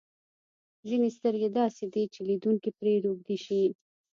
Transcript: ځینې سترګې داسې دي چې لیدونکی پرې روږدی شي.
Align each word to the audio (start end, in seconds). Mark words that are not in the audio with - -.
ځینې 0.87 1.09
سترګې 1.17 1.49
داسې 1.59 1.83
دي 1.93 2.03
چې 2.13 2.19
لیدونکی 2.29 2.69
پرې 2.79 2.93
روږدی 3.05 3.37
شي. 3.45 3.61